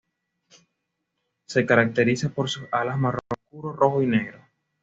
[1.45, 4.41] Se caracteriza por sus alas marrón oscuro, rojo y negro.